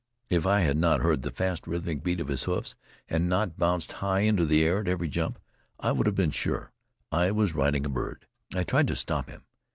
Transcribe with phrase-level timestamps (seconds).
[0.31, 2.75] If I had not heard the fast rhythmic beat of his hoofs,
[3.07, 5.37] and had not bounced high into the air at every jump,
[5.79, 6.71] I would have been sure
[7.11, 8.25] I was riding a bird.
[8.55, 9.43] I tried to stop him.